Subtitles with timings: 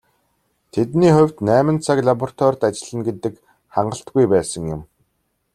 [0.73, 3.33] Тэдний хувьд найман цаг лабораторид ажиллана гэдэг
[3.73, 4.81] хангалтгүй байсан юм.